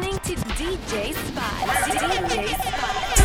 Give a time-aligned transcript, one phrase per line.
[0.00, 1.84] listening to DJ Spottz.
[1.84, 3.20] DJ Spottz.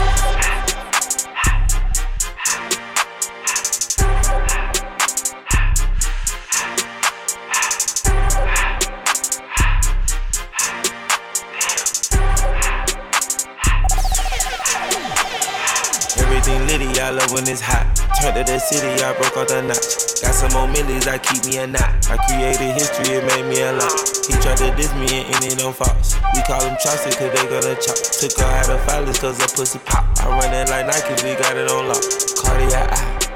[16.18, 17.95] Everything litty, I love when it's hot.
[18.26, 20.18] Turned to the city, I broke out the notch.
[20.25, 22.10] Got some more millies, I keep me a knot.
[22.10, 23.94] I created history, it made me a lot.
[24.25, 26.18] He tried to diss me and ended on Fox.
[26.34, 27.93] We call him Chaucer, cause they gonna chop.
[27.93, 30.10] Took her out of filers, cause her pussy pop.
[30.25, 32.01] I run it like Nike, we got it on lock.
[32.41, 32.89] Cardiac.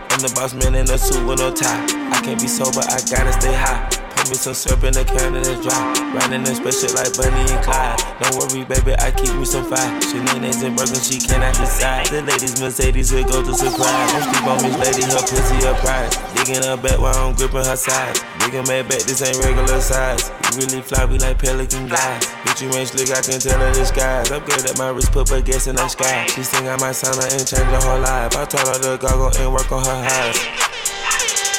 [0.09, 1.85] I'm the boss man in a suit with no tie.
[2.09, 4.08] I can't be sober, I gotta stay high.
[4.29, 5.73] Me some syrup in the can and it's dry.
[6.13, 7.97] Riding in special like Bonnie and Clyde.
[8.21, 9.89] Don't worry, baby, I keep me some fire.
[10.05, 12.05] Shenanigans and broken, she cannot decide.
[12.13, 14.09] The ladies Mercedes will go to surprise.
[14.13, 16.13] Don't sleep on this lady, her pussy a prize.
[16.37, 18.21] Digging her back while I'm gripping her sides.
[18.45, 20.29] Digging my back, this ain't regular size.
[20.29, 22.21] You really fly, we like pelican guys.
[22.45, 24.29] Bitch, you ain't slick, I can tell her disguise.
[24.29, 26.29] Upgrade at my wrist, put her gas in the sky.
[26.37, 28.37] She sing I might sign her and change her whole life.
[28.37, 30.69] I told her to goggle and work on her eyes.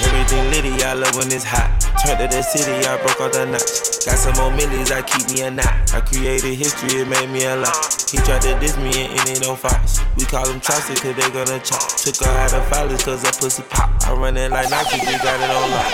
[0.02, 1.68] Everything litty, I love when it's hot.
[2.00, 4.06] Turned to the city, I broke out the notch.
[4.06, 5.92] Got some more millies, I keep me a knot.
[5.92, 7.76] I created history, it made me a lot.
[8.08, 10.00] He tried to diss me and ended on Fox.
[10.16, 11.84] We call him Chaucer, cause they gonna chop.
[12.00, 13.90] Took her out of filers, cause her pussy pop.
[14.08, 15.92] I run it like Nike, we got it on lock.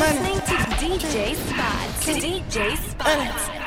[0.00, 2.04] Listening to DJ Spottz.
[2.04, 3.62] To DJ Spottz.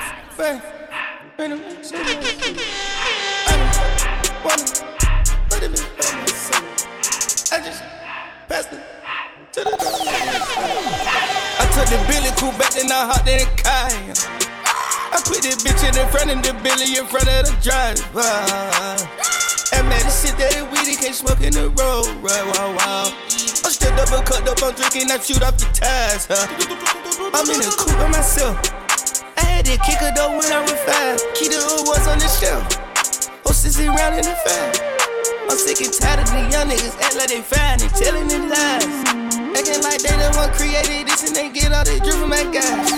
[7.52, 7.84] I just
[8.47, 8.81] passed it
[9.53, 9.71] to the
[11.57, 13.89] I took the Billy cool back, then I hopped in the car.
[15.13, 18.21] I put this bitch in the front and the Billy in front of the driver.
[19.73, 22.45] And man, this shit that weedy can't smoke in the road, right?
[22.53, 23.05] Wow, wow.
[23.09, 26.45] I'm still and cut up, I'm drinking, I shoot off the tires, huh?
[27.33, 28.59] I'm in the coupe by myself.
[29.38, 31.17] I had to kick her though when I was five.
[31.33, 32.67] Key the was on the shelf.
[33.45, 34.94] Oh, sissy round in the fan.
[35.50, 38.40] I'm sick and tired of the young niggas act like they fine and telling the
[38.46, 38.86] lies.
[39.58, 42.44] Acting like they the one created this and they get all they drip from my
[42.44, 42.91] guys.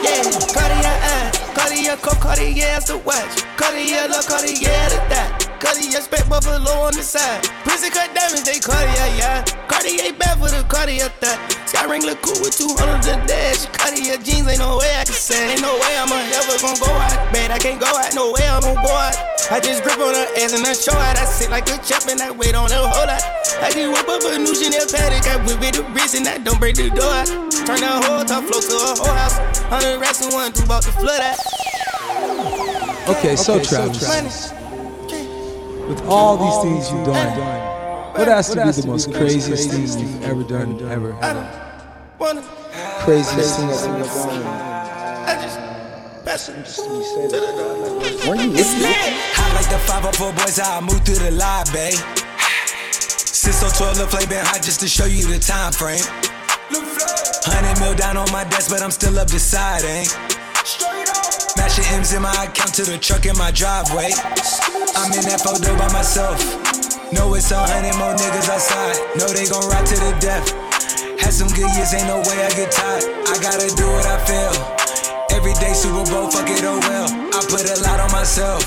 [0.00, 0.22] Yeah,
[0.54, 3.44] Cartier eye, Cartier coat, Cartier as the watch.
[3.56, 5.57] Cartier look, Cartier the dot.
[5.58, 7.42] Cartier spec buffalo on the side.
[7.66, 9.42] Prison cut diamonds, they Cartier, yeah.
[9.66, 11.38] Cartier bad for the Cartier thought.
[11.66, 13.66] Sky Wrangler cool with 200 a dash.
[13.74, 15.52] Cartier jeans, ain't no way I can say.
[15.52, 17.18] Ain't no way I'm ever gonna go out.
[17.34, 19.14] Bad, I can't go out, no way I'm gonna go out.
[19.50, 21.18] I just grip on her ass and I show out.
[21.18, 23.22] I sit like a chap and I wait on her whole lot.
[23.58, 25.26] I just whip up a new Chanel paddock.
[25.26, 27.26] I whip with the wrist and I don't break the door out.
[27.66, 29.38] Turn the whole top floor to a whole house.
[29.66, 31.38] Hundred racks and one, two about to flood out.
[33.08, 34.57] Okay, so Travis, Money.
[35.88, 37.38] With all these things you've done,
[38.12, 41.14] what has to be the most craziest things you've ever done, ever?
[41.14, 41.64] I.
[43.04, 44.42] Craziest things you've ever done.
[44.44, 45.58] I just
[46.24, 47.96] pass it to the door.
[49.34, 51.94] Hot like the 504 boys, how I move through the live, babe.
[52.92, 56.04] Since so 12, the play been hot just to show you the time frame.
[57.48, 60.06] Hundred mil down on my desk, but I'm still up deciding.
[61.56, 64.10] Mashing M's in my account to the truck in my driveway.
[64.98, 66.42] I'm in that photo by myself.
[67.14, 68.98] Know it's a hundred more niggas outside.
[69.14, 70.50] Know they gon' ride to the death.
[71.22, 73.06] Had some good years, ain't no way I get tired.
[73.30, 74.50] I gotta do what I feel.
[75.30, 77.06] Every day Super Bowl, fuck it, oh well.
[77.30, 78.66] I put a lot on myself.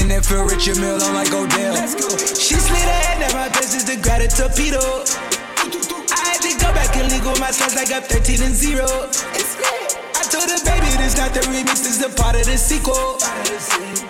[0.00, 1.76] In that feel Richard Mille, I'm like Odell.
[1.76, 2.08] Let's go.
[2.16, 4.80] She slid her head, now my business to grab a torpedo.
[4.80, 8.80] I had to go back and legal my slides like I'm 13 and 0.
[8.80, 10.09] I
[10.40, 13.20] told her, baby, this not the remix, this the part of the sequel.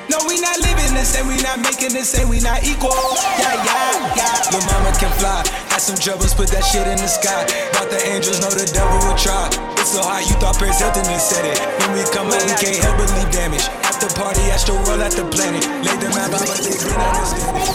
[0.07, 2.95] No, we not living the same, we not making the same, we not equal.
[3.43, 4.55] Yeah, yeah, yeah.
[4.55, 5.43] Lil' mama can fly.
[5.75, 7.47] Had some troubles, put that shit in the sky.
[7.75, 9.51] Thought the angels know the devil will try.
[9.83, 11.59] It's so high, you thought Paris Hilton had said it.
[11.83, 13.67] When we come out, we can't help but leave damage.
[13.83, 15.67] At the party, astro roll at the planet.
[15.83, 17.67] Laid them out, but they didn't understand it.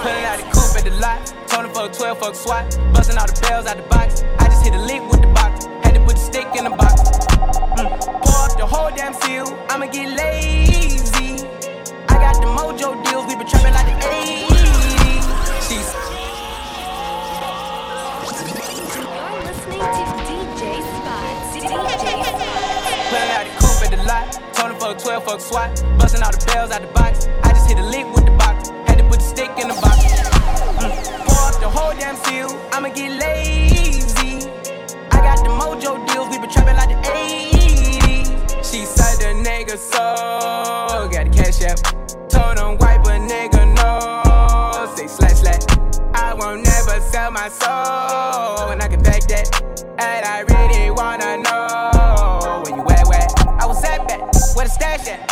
[0.00, 1.20] Pulling out the coupe at the lot.
[1.52, 2.64] Told him fuck 12, fuck SWAT.
[2.96, 4.24] Busting all the bells out the box.
[4.40, 5.04] I just hit a lick
[6.52, 6.94] stick in the box.
[7.78, 7.88] Mm.
[8.22, 9.46] Pour up the whole damn seal.
[9.68, 11.46] I'ma get lazy.
[12.08, 13.26] I got the mojo deals.
[13.26, 15.24] We been trapping like the 80s.
[15.66, 15.88] She's
[19.24, 19.92] You're listening to
[20.28, 20.62] DJ
[20.92, 21.52] Spottz.
[23.12, 24.26] Out the coupe at the lot.
[24.56, 25.84] Him fuck 12, fuck SWAT.
[25.98, 27.28] Busting all the bells out the box.
[27.42, 28.70] I just hit a lick with the box.
[28.86, 29.98] Had to put the stick in the box.
[30.78, 31.26] Mm.
[31.26, 32.50] Pour up the whole damn seal.
[32.72, 34.11] I'ma get lazy.
[35.62, 36.28] Mojo deals.
[36.28, 38.50] We been trapping like the 80s.
[38.68, 41.78] She said the nigga so got the cash app.
[42.28, 44.96] Told him wipe a nigga no.
[44.96, 45.62] Say slash slash.
[46.14, 48.70] I won't never sell my soul.
[48.70, 49.62] And I can back that.
[49.98, 53.32] And I really wanna know when you wet wet.
[53.46, 54.18] I was set back
[54.56, 55.31] Where the stash at?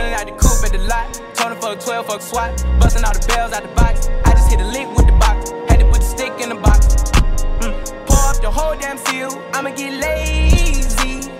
[0.00, 1.06] light up the coupe at the lot.
[1.34, 2.64] Tony fuck 12, fuck SWAT.
[2.80, 4.08] Busting all the bells out the box.
[4.24, 5.50] I just hit a lick with the box.
[5.68, 6.86] Had to put the stick in the box.
[7.60, 7.74] Mm.
[8.06, 9.30] Pour up the whole damn seal.
[9.54, 11.30] I'ma get lazy.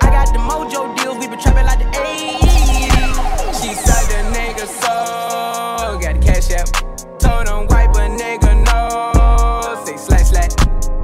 [0.00, 1.18] I got the mojo deals.
[1.18, 3.62] We been trapping like the 80s.
[3.62, 5.98] She said the nigga so.
[6.00, 6.70] Got the cash out.
[7.18, 9.84] Told him wipe a nigga no.
[9.84, 10.52] Say slash slash.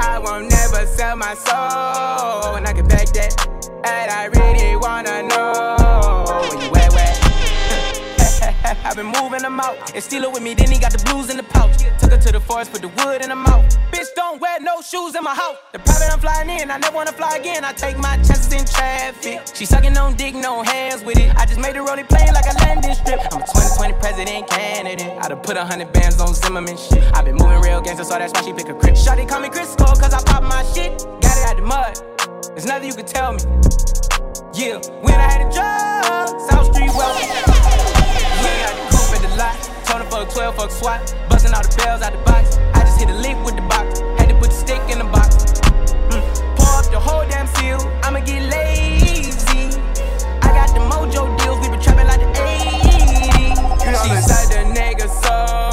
[0.01, 2.57] I won't never sell my soul.
[2.57, 3.33] And I can back that.
[3.85, 5.82] And I really wanna know
[8.85, 9.95] I've been moving them out.
[9.95, 11.77] And steal it with me, then he got the blues in the pouch.
[11.99, 13.65] Took her to the forest, put the wood in the mouth.
[13.93, 15.57] Bitch, don't wear no shoes in my house.
[15.73, 17.65] The private I'm flying in, I never wanna fly again.
[17.65, 19.43] I take my chances in traffic.
[19.55, 21.35] She sucking on dick, no hands with it.
[21.37, 23.21] I just made the rolling plane like a landing strip.
[23.33, 25.13] I'm a 2020 president candidate.
[25.21, 27.03] I done put a hundred bands on Zimmerman shit.
[27.15, 28.95] i been moving real gangster, so that's why she pick a crib.
[28.95, 30.99] Shawty call me Crisco, cause I pop my shit.
[31.21, 32.13] Got it out the mud.
[32.55, 33.41] There's nothing you can tell me.
[34.55, 37.42] Yeah, when I had a job, South Street wealthy.
[40.23, 41.15] Fuck 12, fuck SWAT.
[41.29, 42.57] Busting all the bells out the box.
[42.75, 43.99] I just hit a lick with the box.
[44.19, 45.35] Had to put the stick in the box.
[46.15, 46.23] Mm.
[46.55, 47.81] Pour up the whole damn seal.
[48.05, 49.77] I'ma get lazy.
[50.43, 51.59] I got the mojo deals.
[51.59, 54.05] We been trapping like the 80s.
[54.05, 55.72] She said the nigga so.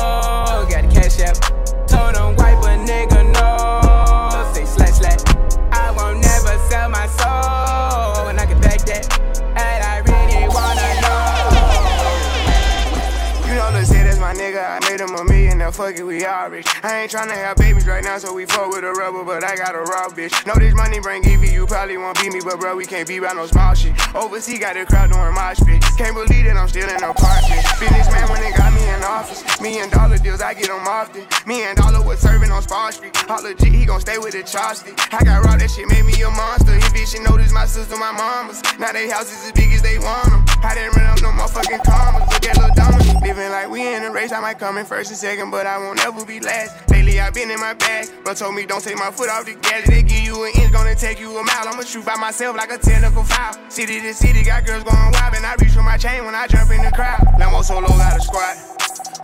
[15.69, 16.65] Now fuck it, we all rich.
[16.81, 19.55] I ain't tryna have babies right now, so we fuck with a rubber, but I
[19.55, 20.33] got a raw bitch.
[20.47, 23.19] Know this money bring Evie, you probably won't beat me, but bro, we can't be
[23.19, 23.93] by no small shit.
[24.15, 25.83] Overseas got the crowd doing my shit.
[25.97, 27.61] Can't believe that I'm still in the apartment.
[27.79, 29.45] Businessman when they got me in office.
[29.61, 31.27] Me and Dollar deals, I get them often.
[31.45, 33.15] Me and Dollar was serving on Spar Street.
[33.29, 34.97] Holla G, he gon' stay with the chopstick.
[35.13, 36.73] I got raw, that shit made me a monster.
[36.73, 38.63] If bitch, she notice my sister, my mamas.
[38.79, 40.45] Now they houses as big as they want them.
[40.65, 42.25] I didn't run up no motherfucking commas.
[42.33, 43.21] Look at Lil Dominic.
[43.21, 45.99] Living like we in a race, I might come in first and second, but won't
[46.05, 46.89] ever be last.
[46.89, 48.09] Lately, I've been in my bag.
[48.23, 49.87] but told me don't take my foot off the gas.
[49.87, 51.67] They give you an inch, gonna take you a mile.
[51.67, 53.53] I'ma shoot by myself like a technical foul.
[53.69, 56.47] City to city, got girls going wild, and I reach for my chain when I
[56.47, 57.19] jump in the crowd.
[57.37, 58.55] Lambo solo got a squad.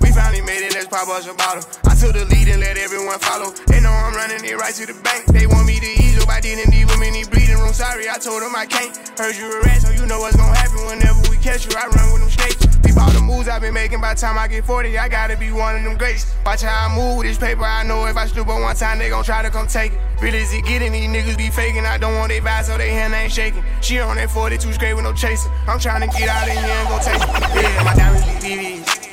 [0.02, 1.64] We finally made it, let's pop us a bottle.
[1.90, 3.52] I took the lead and let everyone follow.
[3.68, 5.26] They know I'm running it right to the bank.
[5.26, 7.74] They want me to ease up, I didn't leave them in the bleeding room.
[7.74, 8.94] Sorry, I told them I can't.
[9.18, 11.74] Heard you a rat, so you know what's gonna happen whenever we catch you.
[11.78, 12.75] I run with them snakes.
[12.86, 14.98] Peep all the moves I've been making by the time I get 40.
[14.98, 16.32] I gotta be one of them greats.
[16.46, 17.64] Watch how I move with this paper.
[17.64, 20.00] I know if I stoop up one time, they gon' try to come take it.
[20.22, 21.86] Real as it getting, these niggas be faking.
[21.86, 23.64] I don't want they vibe, so they hand ain't shaking.
[23.82, 25.50] She on that 42 straight with no chaser.
[25.68, 27.64] I'm trying to get out of here and go take it.
[27.64, 29.05] Yeah, my diamonds be VVs.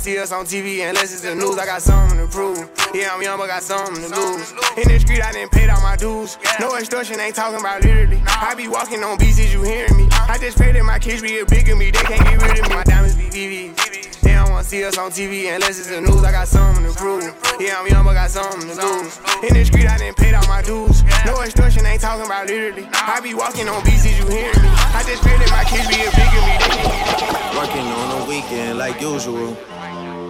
[0.00, 1.58] See us on TV unless it's the news.
[1.58, 2.56] I got something to prove.
[2.94, 4.48] Yeah, I'm young, but got something to lose.
[4.80, 6.38] In the street, I didn't pay all my dues.
[6.58, 8.16] No extortion, ain't talking about literally.
[8.24, 10.08] I be walking on beats, you hearing me?
[10.10, 11.90] I just pray that my kids be a bigger me.
[11.90, 12.74] They can't get rid of me.
[12.76, 14.20] My diamonds be VVs.
[14.22, 16.24] They don't wanna see us on TV unless it's the news.
[16.24, 17.36] I got something to prove.
[17.60, 19.20] Yeah, I'm young, but got something to lose.
[19.44, 21.04] In the street, I didn't pay all my dues.
[21.26, 22.88] No extortion, ain't talking about literally.
[22.92, 24.72] I be walking on beats, you hearing me?
[24.96, 26.16] I just pray that my kids be a me.
[26.16, 29.58] They can't get Working on the weekend like usual.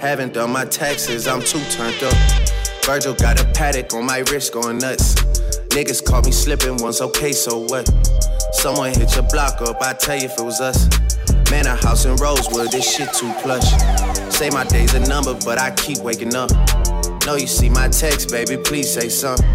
[0.00, 2.14] Haven't done my taxes, I'm too turned up.
[2.84, 5.16] Virgil got a Patek on my wrist going nuts.
[5.74, 7.90] Niggas caught me slipping once, okay, so what?
[8.52, 10.88] Someone hit your block up, I tell you if it was us.
[11.50, 13.68] Man, a house in Rosewood, this shit too plush.
[14.32, 16.50] Say my day's a number, but I keep waking up.
[17.26, 19.46] Know you see my text, baby, please say something.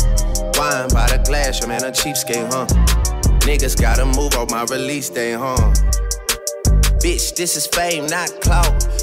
[0.60, 2.66] Wine by the glass, your man a cheapskate, huh?
[3.40, 5.56] Niggas gotta move on my release day, huh?
[7.00, 9.03] Bitch, this is fame, not clout.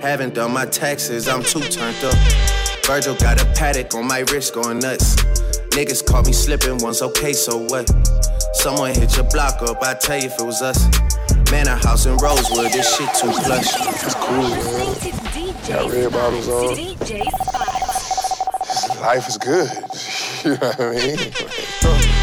[0.00, 2.14] Haven't done my taxes, I'm too turned up.
[2.84, 5.16] Virgil got a Patek on my wrist going nuts.
[5.70, 7.90] Niggas caught me slipping once, okay, so what?
[8.54, 10.86] Someone hit your block up, I tell you if it was us.
[11.50, 13.74] Man, a house in Rosewood, this shit too plush.
[14.04, 14.94] It's cool, man.
[15.66, 16.76] Got red bottles on.
[19.00, 19.70] Life is good.
[20.44, 21.18] you know what I mean?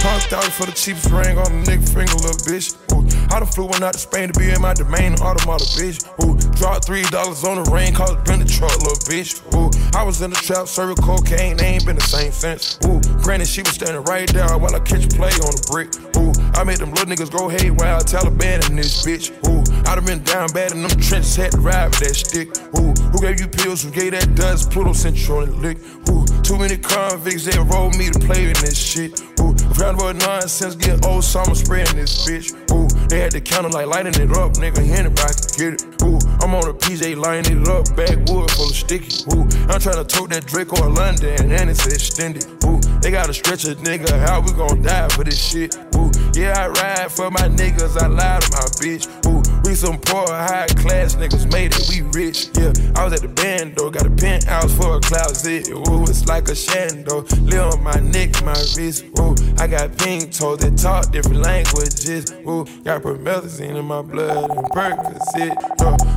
[0.04, 2.76] Hundred thousand for the cheapest ring on the nigga finger, little bitch.
[2.92, 3.04] Ooh,
[3.34, 6.06] I done flew one out to Spain to be in my domain, automata, bitch.
[6.22, 9.42] Ooh, dropped three dollars on the rain, cause it been the truck, little bitch.
[9.58, 12.78] Ooh, I was in the trap, serving cocaine, they ain't been the same since.
[12.86, 15.90] Ooh, granted, she was standing right there while I catch a play on the brick.
[16.14, 19.34] Ooh, I made them little niggas go haywire, Taliban in this bitch.
[19.50, 22.54] Ooh, I done been down bad in them trenches, had to ride with that stick.
[22.78, 23.82] Ooh, who gave you pills?
[23.82, 24.70] Who gave that dust?
[24.70, 25.82] Pluto the lick.
[26.06, 29.26] Ooh, too many convicts, they rolled me to play in this shit.
[29.42, 32.54] Ooh, round about nonsense, get old, so I'ma spreading this bitch.
[32.70, 32.83] Ooh,
[33.14, 36.02] they had the counter like lighting it up, nigga, anybody can get it.
[36.02, 39.22] Ooh, I'm on a PJ lining it up, backwood full of sticky.
[39.30, 42.50] Ooh, I'm trying to tote that Draco in London, and it's extended.
[42.66, 45.78] Ooh, they gotta stretch a nigga, how we gon' die for this shit?
[45.94, 49.06] Ooh, yeah, I ride for my niggas, I lie to my bitch.
[49.30, 49.43] Ooh,
[49.76, 52.50] some poor, high class niggas made it, we rich.
[52.58, 55.70] Yeah, I was at the band though, got a penthouse for a closet.
[55.70, 59.06] Ooh, it's like a shando, live on my neck, my wrist.
[59.20, 62.32] Ooh, I got pink toes that talk different languages.
[62.48, 65.56] Ooh, got promethazine in my blood and Percocet.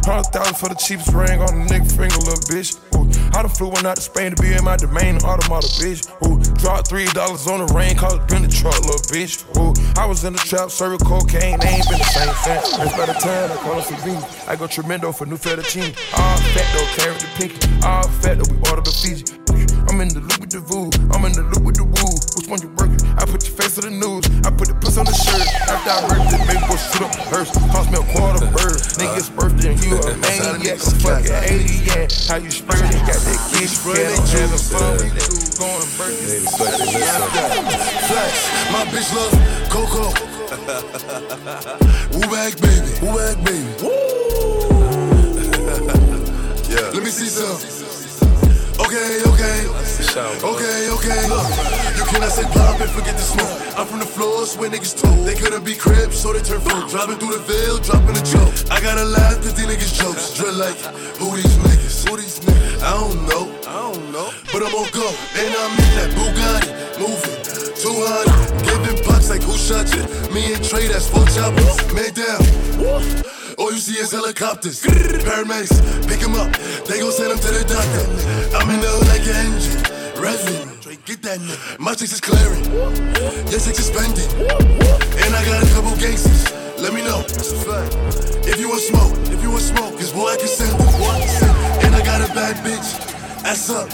[0.07, 2.79] Hundred thousand for the cheapest ring on the nigga finger, little bitch.
[3.37, 6.09] I done flew one out to Spain to be in my domain, automata, bitch.
[6.25, 9.45] Ooh, dropped three dollars on the rain, cause been the truck, little bitch.
[9.61, 12.79] Ooh, I was in the trap, serving cocaine, they ain't been the same since.
[12.81, 14.23] It's by the time I call us a bean.
[14.49, 15.93] I go tremendo for new fettuccine.
[16.17, 17.61] All fat though, carrot the pinky.
[17.85, 19.27] All fat though, we order the Fiji.
[19.97, 20.93] I'm in the loop with the voo.
[21.17, 22.13] I'm in the loop with the woo.
[22.37, 23.01] Which one you working?
[23.17, 24.29] I put your face on the news.
[24.45, 25.41] I put the puss on the shirt.
[25.73, 27.49] After I worked it, baby, go shoot up hearse.
[27.73, 28.77] Cost me a quarter bird.
[29.01, 30.85] Niggas birthday and you a maniac.
[30.85, 32.13] I'm fucking alien.
[32.29, 32.93] How you spray it?
[33.09, 33.73] Got that kid.
[33.73, 35.01] I'm having fun.
[35.01, 35.17] We
[35.57, 36.45] going birthday.
[36.45, 38.37] Flex,
[38.69, 39.33] my bitch love
[39.73, 40.13] Coco.
[42.13, 42.93] Woo back, baby.
[43.01, 43.65] Woo back, baby.
[46.69, 46.85] yeah.
[46.93, 47.57] Let me see some.
[48.79, 49.86] Okay, okay.
[50.17, 51.29] Okay, okay.
[51.29, 51.45] Look,
[51.93, 53.53] you cannot say pop and forget the smoke.
[53.77, 56.89] I'm from the floors where niggas told they couldn't be cribs, so they turn fruit.
[56.89, 58.49] Driving through the veil, dropping a joke.
[58.73, 60.33] I gotta laugh cause these niggas jokes.
[60.33, 60.81] Drill like,
[61.21, 62.09] who these niggas?
[62.09, 62.81] Who these niggas?
[62.81, 63.45] I don't know.
[63.69, 64.33] I don't know.
[64.57, 65.05] But I'm on go.
[65.37, 67.37] And I'm in that Bugatti, moving.
[67.77, 70.01] 200, giving bucks like who shot you?
[70.33, 71.77] Me and Trey, that's four choppers.
[71.93, 72.41] Man down.
[73.61, 74.81] All you see is helicopters.
[74.81, 76.49] Paramedics, pick him up.
[76.89, 78.57] They gon' send him to the doctor.
[78.57, 79.96] I'm in the hood like an engine.
[80.17, 81.79] Trey, Get that nigga.
[81.79, 82.65] My chicks is clearing.
[83.53, 84.29] Your chicks is spending.
[85.21, 86.51] And I got a couple gangsters.
[86.81, 87.21] Let me know.
[88.49, 90.87] If you want smoke, if you want smoke, cause boy I can send them.
[90.99, 91.85] Boy, I can send them.
[91.85, 92.89] And I got a bad bitch.
[93.45, 93.93] Ass up.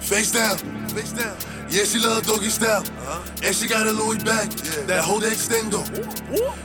[0.00, 0.56] Face down.
[0.88, 1.36] Face down.
[1.68, 2.80] Yeah, she love doggy style.
[2.80, 3.44] Uh-huh.
[3.44, 4.50] And she got a Louis bag.
[4.86, 5.82] That hold extendo.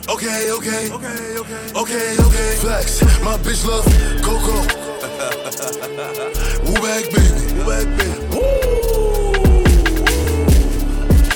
[0.08, 0.92] Okay, okay.
[0.92, 1.64] Okay, okay.
[1.76, 2.56] Okay, okay.
[2.62, 3.02] Flex.
[3.24, 3.86] My bitch love
[4.22, 5.03] Coco.
[6.64, 7.32] Woo back, baby.
[7.56, 8.20] Woo back, baby.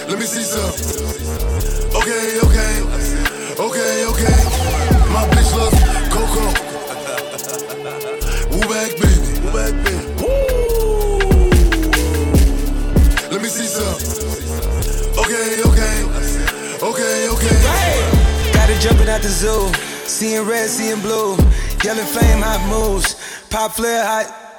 [0.10, 0.74] Let me see some.
[1.96, 2.74] Okay, okay.
[3.56, 4.40] Okay, okay.
[5.14, 5.72] My bitch love
[6.12, 6.46] Coco.
[8.52, 9.40] Woo back, baby.
[9.40, 10.04] Woo back, baby.
[13.32, 13.96] Let me see some.
[15.18, 15.96] Okay, okay.
[16.84, 17.58] Okay, okay.
[18.52, 19.72] Got it jumping out the zoo.
[20.06, 21.38] Seeing red, seeing blue.
[21.84, 23.16] Yellow flame, hot moves.
[23.50, 24.58] Pop flare, hot.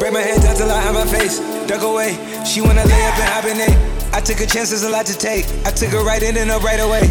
[0.00, 1.38] Break my head down till I have my face.
[1.66, 2.16] Duck away.
[2.46, 4.14] She wanna lay up and hibernate.
[4.14, 5.44] I took a chance, there's a lot to take.
[5.66, 7.02] I took her right in and up right away.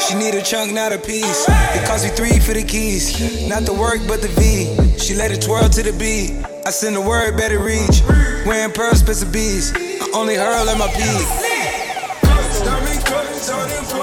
[0.00, 1.46] She need a chunk, not a piece.
[1.48, 3.48] It cost me three for the keys.
[3.48, 4.98] Not the work, but the V.
[4.98, 6.44] She let it twirl to the beat.
[6.66, 8.02] I send the word, better reach.
[8.46, 9.72] Wearing pearl, spits of bees.
[9.74, 11.26] I only hurl at my peak.
[12.22, 13.99] Nah,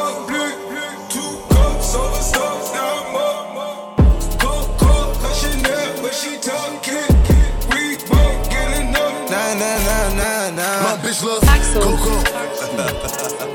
[11.24, 13.38] My bitch Coco.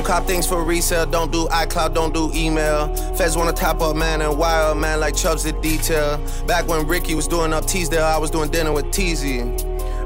[0.00, 2.88] don't cop things for resale, don't do iCloud, don't do email.
[3.16, 6.18] Feds wanna top up, man, and wire man, like Chubbs did detail.
[6.46, 9.42] Back when Ricky was doing up Teasdale, I was doing dinner with Teasy.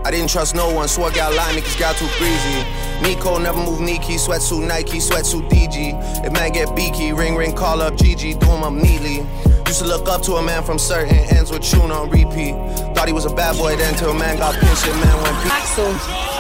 [0.05, 2.65] I didn't trust no one, swore got line, niggas got too breezy.
[3.03, 6.27] Nico never move Nike, sweatsuit Nike, sweatsuit DG.
[6.27, 9.25] If man get beaky, ring ring, call up GG, do him up neatly.
[9.69, 12.55] Used to look up to a man from certain ends with tune on repeat.
[12.97, 15.37] Thought he was a bad boy then till a man got pinched and man went
[15.45, 16.34] peak.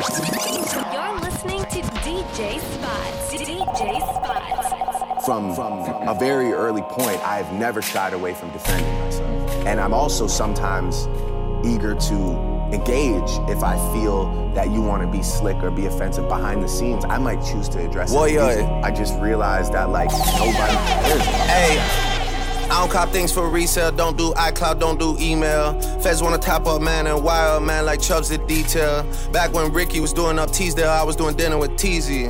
[0.00, 3.36] You're listening to DJ Spottz.
[3.36, 5.24] DJ Spottz.
[5.26, 5.50] from
[6.08, 9.66] a very early point, I've never shied away from defending myself.
[9.66, 11.06] And I'm also sometimes
[11.66, 12.16] eager to
[12.72, 16.68] engage if I feel that you want to be slick or be offensive behind the
[16.68, 17.04] scenes.
[17.04, 18.32] I might choose to address Well, it.
[18.32, 18.80] yeah.
[18.82, 21.26] I just realized that like nobody cares.
[21.46, 22.19] Hey.
[22.70, 25.78] I don't cop things for resale, don't do iCloud, don't do email.
[26.02, 29.04] Feds wanna top up, man, and wire man, like Chubbs did detail.
[29.32, 32.28] Back when Ricky was doing up Teasdale, I was doing dinner with Teasy.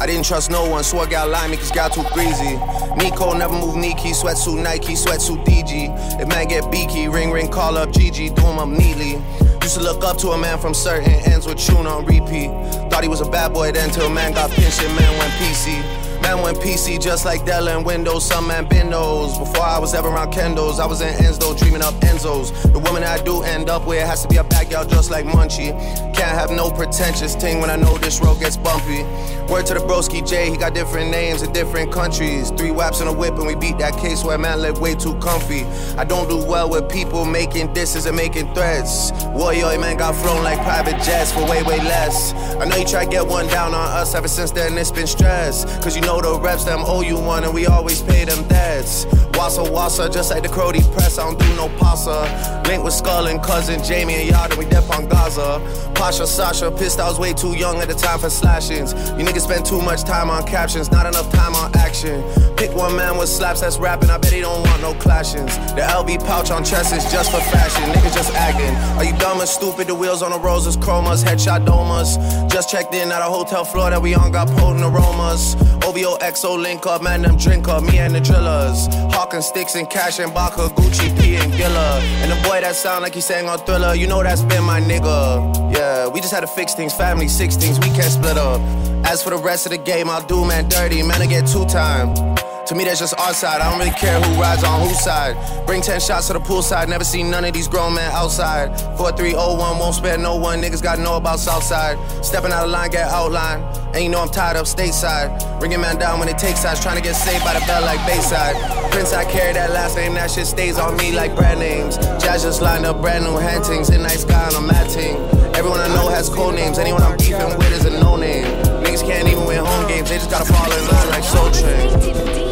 [0.00, 2.56] I didn't trust no one, swore got line because got too greasy.
[2.96, 6.20] Nico never move Nike, sweatsuit Nike, sweatsuit DG.
[6.20, 9.20] If man get beaky, ring ring, call up GG, do him up neatly.
[9.62, 12.48] Used to look up to a man from certain ends with tune on repeat.
[12.90, 16.03] Thought he was a bad boy then till man got pinched and man went PC.
[16.24, 18.66] Man went PC just like Dell and Windows, some man
[19.04, 19.38] those.
[19.38, 22.48] Before I was ever around Kendos, I was in Enzo, dreaming up Enzos.
[22.72, 25.72] The woman I do end up with has to be a backyard just like Munchie.
[26.14, 29.02] Can't have no pretentious ting when I know this road gets bumpy.
[29.50, 32.50] Word to the broski J, he got different names in different countries.
[32.52, 35.14] Three waps and a whip and we beat that case where man lived way too
[35.18, 35.64] comfy.
[35.98, 39.12] I don't do well with people making disses and making threats.
[39.38, 42.32] Warrior man got flown like private jets for way, way less.
[42.60, 45.06] I know you try to get one down on us ever since then, it's been
[45.06, 45.64] stress.
[45.82, 49.06] Cause you know the reps, them owe you one and we always pay them debts.
[49.34, 52.62] Wassa wassa, just like the Crody press, I don't do no pasta.
[52.68, 55.60] Link with Skull and cousin Jamie and Yard, and we def on Gaza.
[55.94, 58.92] Pasha, Sasha, pissed I was way too young at the time for slashings.
[58.92, 62.22] You niggas spend too much time on captions, not enough time on action.
[62.56, 65.54] Pick one man with slaps that's rapping, I bet he don't want no clashings.
[65.74, 68.74] The LB pouch on chest is just for fashion, niggas just acting.
[68.98, 69.88] Are you dumb and stupid?
[69.88, 72.18] The wheels on the roses, chromas, headshot domas.
[72.50, 75.56] Just checked in at a hotel floor that we on, got potent aromas.
[75.84, 78.86] OVO XO link up, man, them drink up, me and the drillers.
[79.14, 82.00] Hawking sticks and cash and Baka, Gucci, P and Gilla.
[82.22, 84.80] And the boy that sound like he sang on Thriller, you know that's been my
[84.80, 85.74] nigga.
[85.74, 88.60] Yeah, we just had to fix things, family, six things, we can't split up.
[89.06, 91.64] As for the rest of the game, I'll do man dirty, man, I get two
[91.66, 92.33] time.
[92.66, 93.60] To me, that's just our side.
[93.60, 95.36] I don't really care who rides on whose side.
[95.66, 96.88] Bring 10 shots to the poolside.
[96.88, 98.74] Never seen none of these grown men outside.
[98.96, 100.62] 4301 won't spare no one.
[100.62, 101.98] Niggas gotta know about Southside.
[102.24, 103.60] Stepping out of line, get outline.
[103.92, 105.58] And you know I'm tired of stateside.
[105.60, 106.80] Bringing man down when it takes sides.
[106.80, 108.56] Trying to get saved by the bell like Bayside.
[108.90, 110.14] Prince, I carry that last name.
[110.14, 111.98] That shit stays on me like brand names.
[111.98, 113.90] Jazz just lined up brand new hantings.
[113.90, 115.16] In night sky on a matting.
[115.54, 116.78] Everyone I know has code names.
[116.78, 118.46] Anyone I'm beefing with is a no name.
[118.82, 120.08] Niggas can't even win home games.
[120.08, 122.43] They just gotta fall in line like Soul Train.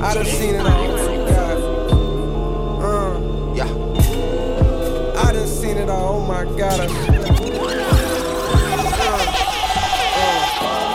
[0.00, 0.90] I done seen it all.
[2.80, 3.68] Uh, Yeah.
[5.16, 6.16] I done seen it all.
[6.16, 7.07] Oh my god.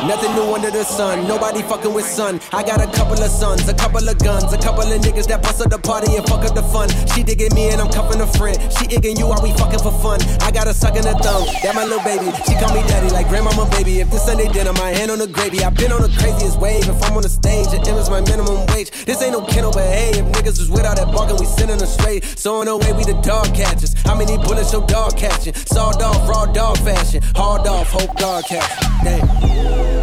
[0.04, 2.42] Nothing new under the sun, nobody fucking with sun.
[2.52, 5.42] I got a couple of sons, a couple of guns, a couple of niggas that
[5.42, 6.90] bust up the party and fuck up the fun.
[7.16, 8.60] She digging me and I'm cuffing a friend.
[8.76, 10.20] She igging you while we fucking for fun.
[10.44, 12.36] I got her sucking the thumb, that my little baby.
[12.44, 14.02] She call me daddy like grandmama baby.
[14.02, 15.64] If this Sunday dinner, my hand on the gravy.
[15.64, 16.84] I've been on the craziest wave.
[16.84, 18.92] If I'm on the stage, it is my minimum wage.
[19.08, 21.88] This ain't no kennel, but hey, if niggas was without that bargain, we sending them
[21.88, 22.26] straight.
[22.36, 23.96] So in a way, we the dog catchers.
[24.04, 25.54] How many bullets your dog catching?
[25.56, 27.24] Sawed off, raw dog fashion.
[27.36, 28.68] Hard off, hope dog catch.
[29.08, 30.03] Damn.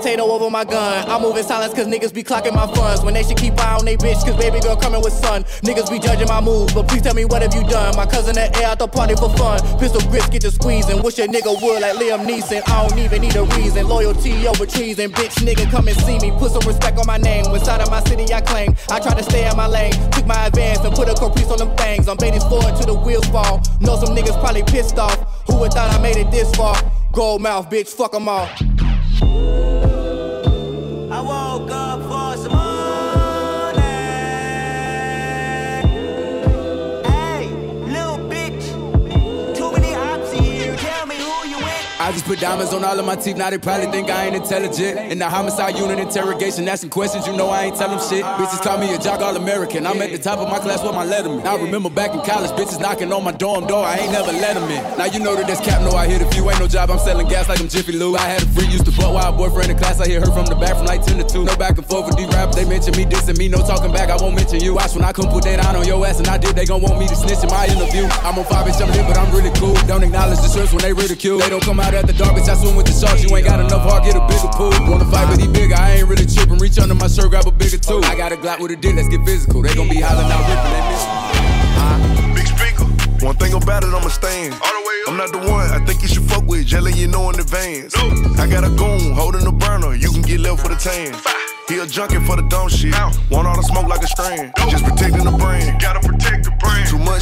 [0.00, 1.04] Potato over my gun.
[1.10, 3.04] I move in silence cause niggas be clocking my funds.
[3.04, 5.44] When they should keep eye on they bitch cause baby girl coming with son.
[5.60, 7.94] Niggas be judging my moves, but please tell me what have you done?
[7.96, 9.60] My cousin at air out the party for fun.
[9.78, 11.02] Pistol grips get to squeezing.
[11.02, 12.62] Wish a nigga would like Liam Neeson.
[12.66, 13.86] I don't even need a reason.
[13.88, 15.12] Loyalty over treason.
[15.12, 16.30] Bitch nigga come and see me.
[16.38, 17.44] Put some respect on my name.
[17.52, 18.74] Inside of my city I claim.
[18.88, 19.92] I try to stay in my lane.
[20.12, 22.08] Took my advance and put a caprice on them things.
[22.08, 23.60] I'm baiting forward till the wheels fall.
[23.80, 25.44] Know some niggas probably pissed off.
[25.46, 26.74] Who would thought I made it this far?
[27.12, 28.48] Gold mouth, bitch, fuck 'em all.
[29.22, 32.69] I woke up for some
[42.30, 45.10] put diamonds on all of my teeth, now they probably think I ain't intelligent.
[45.10, 48.22] In the homicide unit interrogation, asking questions, you know I ain't tell them shit.
[48.22, 49.84] Bitches call me a jock all American.
[49.84, 51.44] I'm at the top of my class with my letterman.
[51.44, 54.54] I remember back in college, bitches knocking on my dorm door, I ain't never let
[54.54, 54.78] them in.
[54.96, 57.00] Now you know that that's cap, no, I hit a few, ain't no job, I'm
[57.00, 58.14] selling gas like I'm Jiffy Lube.
[58.14, 60.46] I had a free, used to fuck wild boyfriend in class, I hit her from
[60.46, 61.44] the back from like 10 to 2.
[61.46, 64.08] No back and forth with these rappers, they mention me, dissing me, no talking back,
[64.08, 64.74] I won't mention you.
[64.74, 66.80] Watch when I come put that on on your ass, and I did, they gon'
[66.80, 68.06] want me to snitch in my interview.
[68.22, 69.74] I'm on five, bitch, I'm but I'm really cool.
[69.90, 71.38] Don't acknowledge the shirts when they ridicule.
[71.38, 73.24] They don't come out at the dark, I swim with the sharks.
[73.24, 74.70] You ain't got enough heart, get a bigger pool.
[74.84, 76.58] Wanna fight, but he bigger, I ain't really tripping.
[76.58, 78.04] Reach under my shirt, grab a bigger tool.
[78.04, 79.62] I got a Glock with a dick, let's get physical.
[79.62, 81.04] They gon' be hollering out, ripping, they miss
[82.36, 82.84] Big speaker.
[83.24, 84.52] One thing about it, I'ma stand.
[84.54, 85.08] All the way up.
[85.08, 87.96] I'm not the one I think you should fuck with, jelly you know in advance.
[87.96, 88.04] No.
[88.36, 91.16] I got a goon holding a burner, you can get left for the tan.
[91.68, 92.92] He a junkie for the dumb shit.
[93.30, 94.52] Want all the smoke like a strand.
[94.68, 95.30] Just protecting the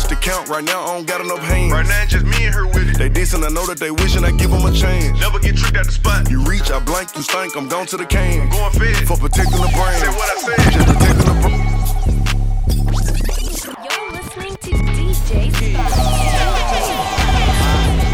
[0.08, 1.72] to count right now, I don't got enough hands.
[1.72, 2.98] Right now, just me and her with it.
[2.98, 5.18] They decent, I know that they wishing I give them a chance.
[5.20, 6.30] Never get tricked at the spot.
[6.30, 8.48] You reach, I blank, you stink, I'm gone to the can.
[8.48, 9.06] Going fed.
[9.06, 10.00] For protecting the brand.
[10.00, 10.72] Say what I said.
[10.72, 11.68] Just protecting the brand.
[13.84, 15.52] You're listening to DJ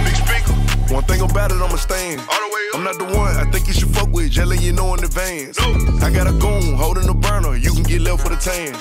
[0.05, 0.55] Big speaker.
[0.95, 2.21] One thing about it, I'ma stand.
[2.21, 2.75] All the way up.
[2.75, 5.61] I'm not the one I think you should fuck with, jelly you know in advance.
[5.61, 5.99] No.
[6.03, 8.75] I got a goon holding the burner, you can get left for the tan.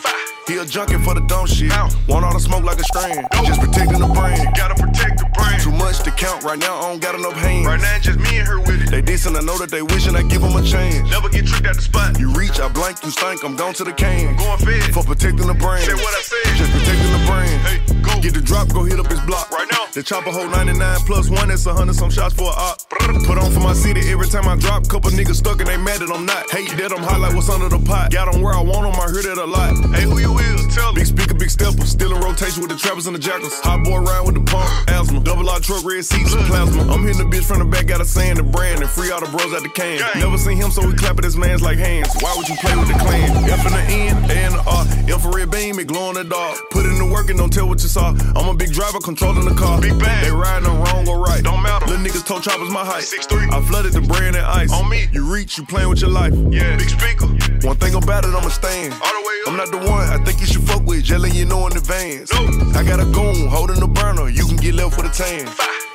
[0.47, 1.71] He a junkie for the dumb shit.
[2.07, 3.27] Want all the smoke like a strand.
[3.45, 4.43] Just protecting the brand.
[4.57, 5.61] Gotta protect the brand.
[5.63, 7.65] Too much to count right now, I don't got enough hands.
[7.65, 8.91] Right now, just me and her with it.
[8.91, 11.09] They decent, I know that they wishing I give them a chance.
[11.09, 12.19] Never get tricked at the spot.
[12.19, 14.35] You reach, I blank, you stink, I'm gone to the can.
[14.35, 14.93] Going fed.
[14.93, 15.85] For protecting the brand.
[15.87, 16.55] Say what I said.
[16.59, 17.61] Just protecting the brand.
[17.63, 18.19] Hey, go.
[18.19, 19.49] Get the drop, go hit up his block.
[19.49, 19.87] Right now.
[19.93, 22.83] The chopper hold 99 plus one, that's a hundred some shots for a op.
[22.89, 24.87] Put on for my city every time I drop.
[24.89, 26.49] Couple niggas stuck and they mad that I'm not.
[26.51, 28.11] Hate that I'm hot like what's under the pot.
[28.11, 29.77] Got them where I want them, I heard it a lot.
[29.95, 30.75] Hey, who you is?
[30.75, 31.01] Tell me.
[31.01, 31.85] Big speaker, big stepper.
[31.85, 33.59] Still in rotation with the trappers and the jackals.
[33.61, 34.69] Hot boy ride with the pump.
[34.89, 35.19] Asthma.
[35.21, 36.83] Double R truck, red seats, plasma.
[36.91, 39.19] I'm hitting the bitch from the back, got a sand the brand and free all
[39.19, 39.99] the bros at the can.
[40.19, 42.09] Never seen him, so we clapping at his mans like hands.
[42.19, 43.31] Why would you play with the clan?
[43.49, 44.83] F in the N, A in the R.
[45.07, 46.57] Infrared beam, it glow in the dark.
[46.71, 48.15] Put in the work and don't tell what you saw.
[48.35, 49.79] I'm a big driver controlling the car.
[49.81, 50.23] Big bang.
[50.23, 51.43] They riding them wrong or right.
[51.43, 51.85] Don't matter.
[51.85, 53.03] Little niggas told choppers my height.
[53.03, 53.47] Six three.
[53.51, 54.71] I flooded the brand and ice.
[54.73, 55.07] On me.
[55.11, 56.33] You reach, you playing with your life.
[56.49, 56.75] Yeah.
[56.77, 57.27] Big speaker.
[57.67, 58.93] One thing about it, I'ma stand.
[58.93, 59.47] All the way up.
[59.47, 61.03] I'm not the one I think you should fuck with.
[61.03, 62.31] Jelly, you know in advance.
[62.33, 62.79] No.
[62.79, 64.29] I got a goon holding the burner.
[64.29, 65.47] You can get left with a tan.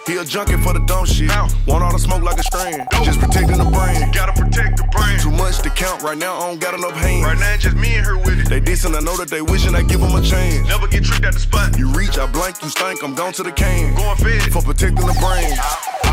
[0.09, 1.29] He a junkie for the dumb shit.
[1.69, 2.89] Want all the smoke like a strand.
[3.05, 4.15] Just protecting the brand.
[4.15, 5.21] Gotta protect the brand.
[5.21, 7.27] Too much to count right now, I don't got enough hands.
[7.27, 8.49] Right now, just me and her with it.
[8.49, 10.67] They decent, I know that they wishing I give them a chance.
[10.67, 11.77] Never get tricked at the spot.
[11.77, 13.95] You reach, I blank, you stink, I'm gone to the can.
[13.97, 14.51] Going fed.
[14.51, 15.61] For protecting the brand.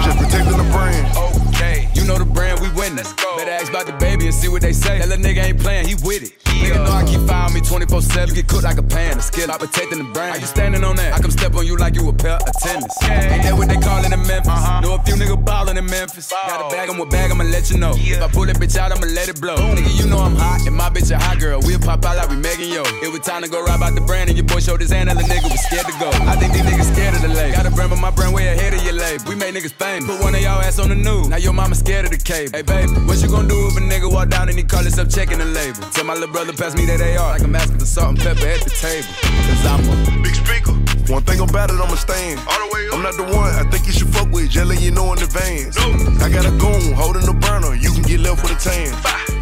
[0.03, 1.07] Just protecting the brand.
[1.55, 2.97] Okay, you know the brand, we winning.
[2.97, 3.37] Let's go.
[3.37, 4.99] Better ask about the baby and see what they say.
[4.99, 6.35] That little nigga ain't playing, he with it.
[6.45, 8.29] Nigga know I keep firing me 24 7.
[8.29, 9.51] You get cooked like a pan, a skill.
[9.51, 10.35] I protecting the brand.
[10.35, 11.13] How you standing on that?
[11.13, 12.91] I come step on you like you a pair of tennis.
[13.03, 14.49] Ain't that what they callin' in Memphis?
[14.49, 14.81] Uh-huh.
[14.81, 16.29] Know a few niggas ballin' in Memphis.
[16.31, 17.93] Got a bag, I'm a bag, I'ma let you know.
[17.95, 19.55] If I pull that bitch out, I'ma let it blow.
[19.55, 21.59] Nigga, you know I'm hot, and my bitch a hot girl.
[21.63, 22.83] We'll pop out like we Megan Yo.
[23.05, 25.09] It was time to go rob out the brand, and your boy showed his hand,
[25.09, 26.09] and the nigga was scared to go.
[26.25, 27.53] I think these niggas scared of the label.
[27.55, 29.23] Got a brand, but my brand way ahead of your label.
[29.29, 30.09] We make niggas famous.
[30.09, 31.29] Put one of y'all ass on the news.
[31.29, 32.51] Now your mama scared of the cable.
[32.57, 35.09] Hey, baby, what you gonna do if a nigga walk down and he call himself
[35.09, 35.81] checking the label?
[35.91, 38.47] Tell my little brother pass me that AR like I'm asking for salt and pepper
[38.47, 39.07] at the table.
[39.21, 40.94] Cause I'm a big speaker.
[41.07, 42.41] One thing about it, I'ma stand.
[42.49, 42.97] All the way up.
[42.97, 44.49] I'm not the one I think you should fuck with.
[44.49, 45.77] Jelly, you know in advance.
[45.77, 45.93] No.
[46.17, 47.77] I got a goon holding the burner.
[47.77, 48.89] You can get left with a tan.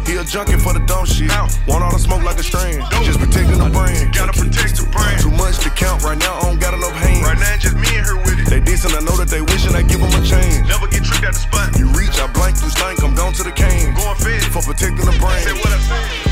[0.04, 1.32] He a junkie for the dumb shit.
[1.64, 2.84] Want all the smoke like a strand.
[3.08, 4.12] Just protecting the brand.
[4.12, 5.24] Gotta protect the brand.
[5.24, 6.36] Too much to count right now.
[6.36, 7.24] I don't got enough hands.
[7.24, 8.46] Right now, just me and her with it.
[8.52, 8.92] They decent.
[8.92, 10.68] I know that they wishing I give them a chance.
[10.68, 11.72] Never get tricked at the spot.
[11.80, 13.00] You reach, I blank, you stink.
[13.00, 13.96] I'm gone to the can.
[13.96, 14.44] Going fed.
[14.52, 15.48] For protecting the brand.
[15.48, 16.23] Say what I said.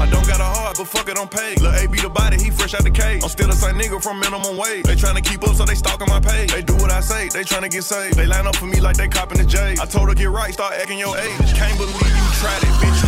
[0.00, 1.60] I don't got a heart, but fuck it, I'm paid.
[1.60, 3.22] Lil' A be the body, he fresh out the cage.
[3.22, 4.84] I'm still the same nigga from minimum wage.
[4.84, 6.50] They tryna keep up, so they stalking my page.
[6.52, 8.16] They do what I say, they tryna get saved.
[8.16, 9.76] They line up for me like they copping the J.
[9.80, 11.52] I told her get right, start acting your age.
[11.54, 13.00] Can't believe you tried it, bitch.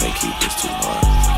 [0.00, 1.35] They keep this too hard.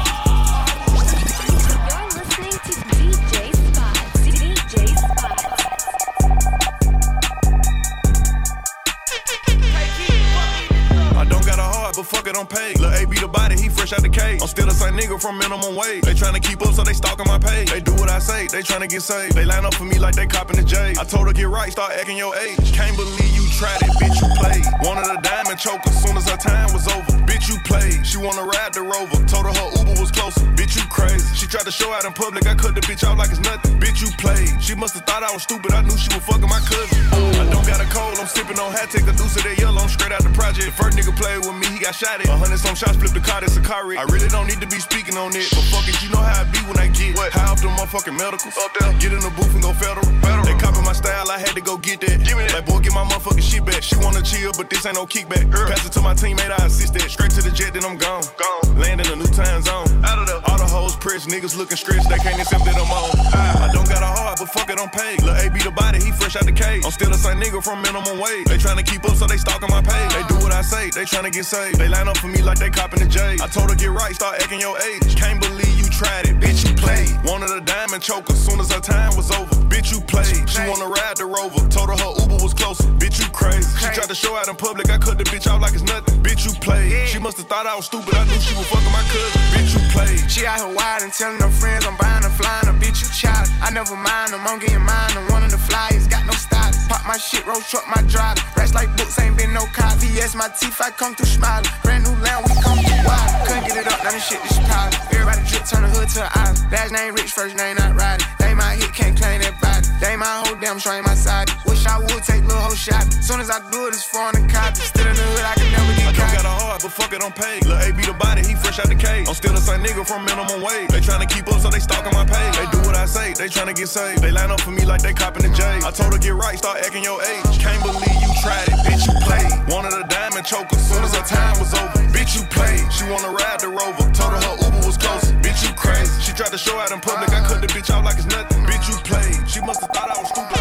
[12.09, 12.81] Fuck it, I'm paid.
[12.81, 14.41] Lil' A be the body, he fresh out the cage.
[14.41, 16.03] I'm still the same nigga from minimum wage.
[16.03, 17.71] They tryna keep up, so they stalking my page.
[17.71, 19.35] They do what I say, they tryna get saved.
[19.35, 20.95] They line up for me like they copping the J.
[20.99, 22.73] I told her get right, start acting your age.
[22.73, 24.63] Can't believe tried it, bitch, you played.
[24.87, 27.11] Wanted a diamond choke as soon as her time was over.
[27.27, 28.07] Bitch, you played.
[28.07, 29.19] She wanna ride the rover.
[29.27, 30.47] Told her her Uber was closer.
[30.55, 31.27] Bitch, you crazy.
[31.35, 32.47] She tried to show out in public.
[32.47, 33.75] I cut the bitch out like it's nothing.
[33.83, 34.63] Bitch, you played.
[34.63, 35.75] She must have thought I was stupid.
[35.75, 37.03] I knew she was fucking my cousin.
[37.43, 38.15] I don't got a cold.
[38.23, 38.95] I'm sipping on hat.
[38.95, 39.83] Take a deuce of that yellow.
[39.83, 40.71] I'm straight out the project.
[40.71, 41.67] The first nigga played with me.
[41.75, 42.31] He got shot at.
[42.31, 42.95] A hundred some shots.
[42.95, 43.43] Flipped the car.
[43.43, 43.99] That's a car wreck.
[43.99, 45.51] I really don't need to be speaking on it.
[45.51, 45.99] But fuck it.
[45.99, 47.35] You know how I be when I get what?
[47.35, 48.55] high off the motherfucking medicals.
[48.55, 48.95] Up there.
[49.03, 50.07] Get in the booth and go federal.
[50.23, 50.47] federal.
[50.47, 51.27] They copy my style.
[51.31, 52.23] I had to go get that.
[52.23, 52.63] Give me that.
[52.63, 53.83] Like boy, get my motherfucking shit back.
[53.83, 55.51] She wanna chill, but this ain't no kickback.
[55.51, 57.09] Pass it to my teammate, I assist that.
[57.11, 58.23] Straight to the jet, then I'm gone.
[58.37, 58.79] Gone.
[58.79, 59.89] Land in a new time zone.
[60.05, 62.93] Out of the all the hoes pressed, niggas looking stretched, they can't accept that I'm
[62.93, 63.11] on.
[63.33, 65.23] I, I don't got a heart, but fuck it, I'm paid.
[65.23, 66.85] Lil' AB the body, he fresh out the cage.
[66.85, 68.47] I'm still the same nigga from minimum wage.
[68.47, 70.13] They tryna keep up, so they stalking my page.
[70.13, 71.79] They do what I say, they tryna get saved.
[71.79, 73.39] They line up for me like they copping the J.
[73.41, 75.17] I told her get right, start acting your age.
[75.17, 77.11] Can't believe you tried it, bitch, you played.
[77.27, 79.51] Wanted a diamond choker, soon as her time was over.
[79.67, 80.47] Bitch, you played.
[80.47, 82.87] She wanna ride the rover, told her her Uber was closer.
[83.03, 83.67] Bitch, you crazy.
[83.83, 86.23] She tried to show out in public, I cut the bitch out like it's nothing.
[86.23, 87.09] Bitch, you played.
[87.09, 89.43] She must've thought I was stupid, I knew she was fucking my cousin.
[89.51, 90.23] Bitch, you played.
[90.31, 93.11] She out here wild and telling her friends I'm buying her, flying her, bitch, you
[93.11, 93.49] child.
[93.61, 95.19] I never mind them, I'm getting mine.
[95.19, 96.68] I'm one of the flyers, got no style.
[96.89, 98.41] Pop my shit, roll truck, my driver.
[98.57, 99.97] Rest like books, ain't been no cop.
[99.99, 101.69] VS, my teeth, I come through smiling.
[101.83, 103.29] Brand new land, we come through wild.
[103.47, 104.97] Couldn't get it up, now this shit is powder.
[105.13, 106.59] Everybody drip, turn the hood to an island.
[106.73, 108.27] Last name rich, first name not riding.
[108.39, 109.85] They my hit, can't claim that body.
[110.01, 111.51] They my whole damn, show ain't my side.
[111.67, 113.05] Wish I would take little whole shot.
[113.21, 114.81] Soon as I do it, it's foreign and copy.
[114.81, 116.33] Still in the hood, I can never get caught.
[116.33, 117.67] got a heart, but fuck it, I'm paid.
[117.67, 119.29] Lil' AB the body, he fresh out the cage.
[119.29, 120.89] I'm still the same nigga from minimum wage.
[120.89, 122.57] They tryna keep up, so they stalking my page.
[122.57, 124.23] They do what I say, they tryna get saved.
[124.23, 125.63] They line up for me like they copping the J.
[125.83, 127.59] I told her get right, start acting your age.
[127.59, 129.51] Can't believe you tried it, bitch, you played.
[129.69, 131.99] Wanted a diamond choker, soon as her time was over.
[132.15, 132.91] Bitch, you played.
[132.93, 135.35] She wanna ride the rover, told her her Uber was closer.
[135.43, 136.21] Bitch, you crazy.
[136.23, 138.65] She tried to show out in public, I cut the bitch out like it's nothing.
[138.65, 139.49] Bitch, you played.
[139.49, 140.59] She must've thought I was stupid.
[140.59, 140.61] I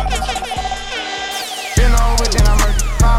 [2.14, 2.57] over, then I'm.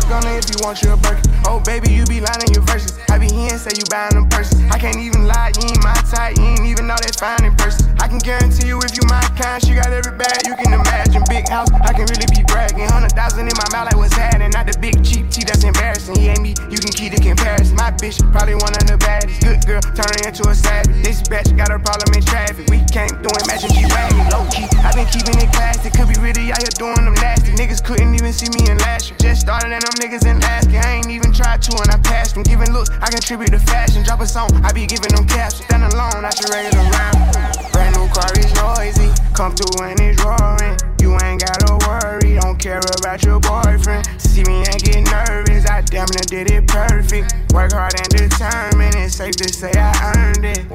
[0.09, 1.29] Gunner if you want you a Birkin.
[1.45, 2.99] Oh, baby, you be lying your verses.
[3.11, 4.57] I be hearing say you buying them purses.
[4.73, 6.37] I can't even lie, you ain't my type.
[6.37, 7.93] You ain't even know that fine in person.
[8.01, 11.23] I can guarantee you if you my kind, she got every bag you can imagine.
[11.29, 12.89] Big house, I can really be bragging.
[12.89, 14.51] Hundred thousand in my mouth, like what's happening?
[14.51, 16.17] Not the big cheap tea that's embarrassing.
[16.17, 17.77] He ain't me, you can keep the comparison.
[17.77, 19.45] My bitch, probably one of the baddest.
[19.45, 21.05] Good girl, turning into a savage.
[21.05, 22.65] This bitch got a problem in traffic.
[22.73, 24.25] We can't do it, matching G wagon.
[24.33, 25.93] Low key, I been keeping it classy.
[25.93, 27.53] Could be really out here doing them nasty.
[27.61, 29.19] Niggas couldn't even see me in last year.
[29.21, 30.83] Just started and them niggas last year.
[30.83, 32.43] I ain't even tried to and I passed them.
[32.43, 34.03] Giving looks, I contribute to fashion.
[34.03, 35.63] Drop a song, I be giving them caps.
[35.63, 37.17] Stand alone, I should raise around.
[37.73, 39.11] Brand new car is noisy.
[39.35, 40.77] Come through and it's roaring.
[41.01, 44.07] You ain't gotta worry, don't care about your boyfriend.
[44.21, 47.35] See me and get nervous, I damn near did it perfect.
[47.55, 50.67] Work hard and determined, it's safe to say I earned it.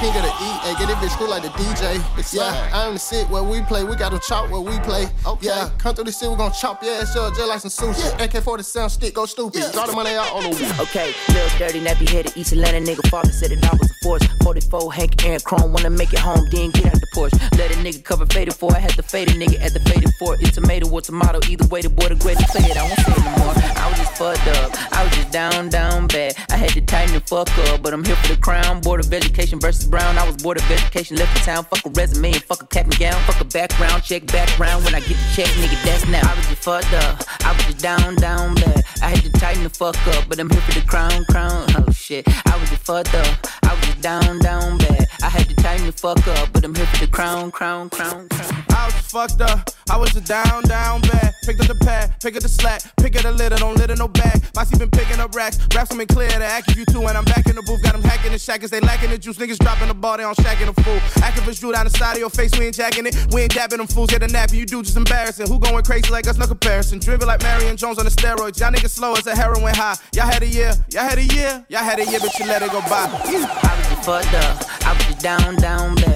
[0.00, 0.50] King of the E.
[0.62, 1.98] Hey, get it bitch cool like the DJ.
[2.32, 3.84] Yeah, I am the sit where we play.
[3.84, 5.06] We got to chop where we play.
[5.40, 8.08] Yeah, come through the city, we gon' chop your ass up just like some sushi.
[8.22, 9.62] AK 47 stick, go stupid.
[9.72, 10.86] Draw the money out on the wall.
[10.86, 13.06] Okay, little dirty, nappy headed East Atlanta nigga.
[13.08, 14.24] Father said that I was a force.
[14.42, 17.32] 44 Hank Aaron Chrome, wanna make it home, then get out the porch.
[17.56, 18.74] Let a nigga cover faded for.
[18.74, 20.34] I had to fade a nigga at the faded for.
[20.40, 22.76] It's tomato or tomato, either way, the boy the greatest play it.
[22.76, 23.54] I won't say it no more.
[23.76, 24.92] I was just fucked up.
[24.92, 26.34] I was just down, down bad.
[26.50, 28.80] I had to tighten the fuck up, but I'm here for the crown.
[28.80, 30.18] Board of Education versus Brown.
[30.18, 31.64] I was board of education, left the town.
[31.64, 33.20] Fuck a resume and fuck a cap and gown.
[33.22, 34.84] Fuck a background, check background.
[34.84, 36.20] When I get the check, nigga, that's now.
[36.22, 37.24] I was just fucked up.
[37.44, 38.82] I was just down, down bad.
[39.02, 41.66] I had to tighten the fuck up, but I'm here for the crown, crown.
[41.76, 42.26] Oh shit.
[42.46, 43.46] I was just fucked up.
[43.62, 45.08] I was just down, down bad.
[45.22, 48.28] I had to tighten the fuck up, but I'm here for the crown, crown, crown,
[48.28, 48.58] crown.
[48.70, 49.70] I was fucked up.
[49.90, 51.34] I was just down, down bad.
[51.44, 54.08] Picked up the pad, pick up the slack, pick up the litter, don't litter no
[54.08, 54.42] bag.
[54.54, 57.46] Mossy been picking up racks, raps in clear to act you two, and I'm back
[57.46, 57.82] in the booth.
[57.82, 59.38] Got them hacking the shackers, they lacking the juice.
[59.38, 60.98] Niggas dropping the ball, they on shacking the fool.
[61.24, 63.16] Activists drew down the side of your face, we ain't jacking it.
[63.32, 65.48] We ain't dabbing them fools, get a nap, you do just embarrassing.
[65.48, 66.98] Who going crazy like us, no comparison.
[66.98, 68.60] Dribble like Marion Jones on the steroids.
[68.60, 69.96] Y'all niggas slow as a heroin high.
[70.12, 72.62] Y'all had a year, y'all had a year, y'all had a year, but you let
[72.62, 73.08] it go by.
[73.08, 74.84] I was fucked up.
[74.84, 76.07] I was down, down bad.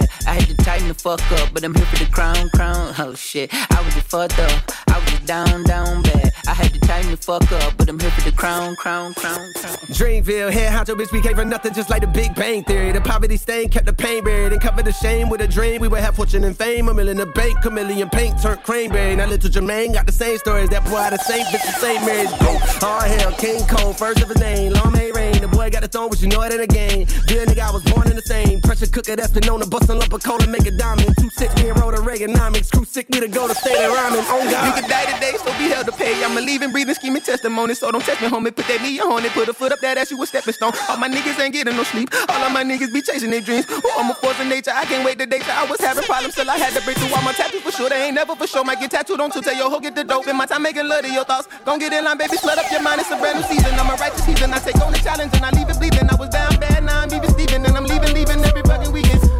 [0.94, 2.94] Fuck up, but I'm here for the crown, crown.
[2.98, 4.72] Oh shit, I was just fucked up.
[4.88, 6.32] I was down, down bad.
[6.46, 9.52] I had to tighten the fuck up, but I'm here for the crown, crown, crown,
[9.54, 9.76] crown.
[9.88, 12.92] Dreamville, head honcho, bitch, we came for nothing just like the Big Bang Theory.
[12.92, 15.80] The poverty stain kept the pain buried and covered the shame with a dream.
[15.80, 19.16] We would have fortune and fame, a million in the bank, chameleon paint turned cranberry.
[19.16, 22.04] Now little Jermaine got the same stories, that boy had the same bitch, the same
[22.04, 22.30] marriage.
[22.40, 25.40] Go, hard hell, King Cole, first of his name, long may rain.
[25.40, 27.06] The boy got the throne, but you know it in a game.
[27.26, 28.60] Good nigga, I was born in the same.
[28.60, 31.14] Pressure cooker that's been known to bust a lump of coal and make a diamond.
[31.16, 32.68] Two six, me and the Reaganomics.
[32.72, 34.26] Crew sick, me to go to state of rhyming.
[34.26, 34.66] Oh God.
[34.66, 36.12] You can die today, so be held to pay.
[36.24, 37.74] I'm a living, breathing, scheming testimony.
[37.74, 38.54] So don't test me, homie.
[38.54, 40.72] Put that knee on it, put a foot up that ass, you a stepping stone.
[40.88, 42.10] All my niggas ain't getting no sleep.
[42.28, 43.66] All of my niggas be chasing their dreams.
[43.70, 44.72] Oh, I'm a force of nature.
[44.74, 46.98] I can't wait the day that I was having problems till I had to break
[46.98, 47.88] through all my tattoos for sure.
[47.88, 48.64] They ain't never for sure.
[48.64, 50.26] Might get tattooed on to tell your hoe get the dope.
[50.26, 51.48] In my time making love to your thoughts.
[51.64, 52.36] Gon' get in line, baby.
[52.36, 53.00] Flood up your mind.
[53.00, 53.78] It's a brand new season.
[53.78, 54.52] I'm a righteous season.
[54.52, 56.08] I take on the challenge and I leave it bleeding.
[56.10, 57.64] I was down bad, now I'm leaving Steven.
[57.66, 59.31] And I'm leaving, leaving every fucking weekend.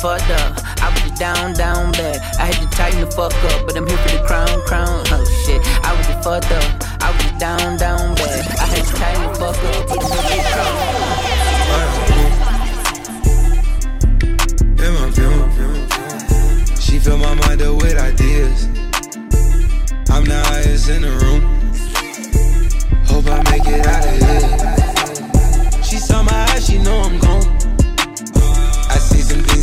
[0.00, 0.56] Fucked up.
[0.80, 2.16] I was just down, down bad.
[2.40, 5.04] I had to tighten the fuck up, but I'm here for the crown, crown.
[5.12, 5.60] Oh shit.
[5.84, 6.64] I was just fucked up.
[7.02, 8.46] I was just down, down bad.
[8.58, 10.74] I had to tighten the fuck up, but I'm here for the crown.
[14.80, 15.36] In my view,
[16.80, 18.68] she fill my mind up with ideas.
[20.08, 21.42] I'm the highest in the room.
[23.04, 25.82] Hope I make it out of here.
[25.82, 27.59] She saw my eyes, she know I'm gone.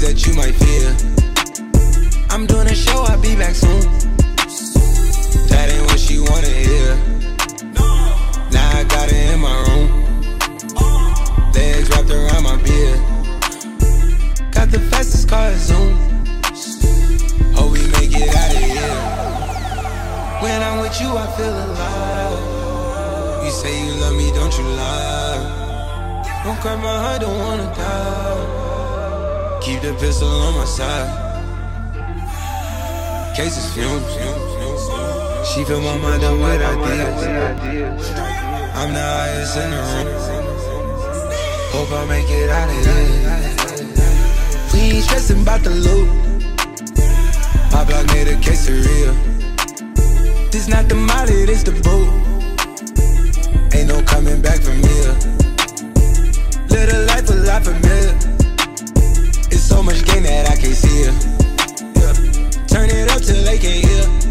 [0.07, 0.87] That you might fear.
[2.29, 3.81] I'm doing a show, I'll be back soon.
[5.51, 6.95] That ain't what she wanna hear.
[8.55, 9.87] Now I got it in my room.
[11.51, 12.99] Legs wrapped around my beard.
[14.51, 15.91] Got the fastest car Zoom.
[17.57, 18.95] Hope we make it out of here.
[20.41, 23.43] When I'm with you, I feel alive.
[23.43, 25.39] You say you love me, don't you lie?
[26.45, 28.66] Don't cry my heart, don't wanna die.
[29.67, 31.11] Keep the pistol on my side.
[33.35, 34.01] Cases fumes.
[35.49, 38.09] She fill my mind up with ideas.
[38.79, 40.07] I'm the highest in the room.
[41.73, 43.11] Hope I make it out of here.
[44.71, 46.07] We ain't stressing about the loot.
[47.73, 49.13] My block made a quesadilla.
[50.49, 52.07] This not the molly, this the boot.
[53.75, 55.13] Ain't no coming back from here.
[56.89, 58.36] A life a lot familiar.
[59.77, 61.13] So much gain that I can't see it.
[62.01, 62.65] Yeah.
[62.65, 64.26] Turn it up till they can't hear.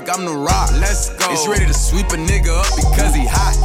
[0.00, 0.70] Like I'm the rock.
[0.72, 1.34] Let's go.
[1.34, 3.56] She ready to sweep a nigga up because he hot.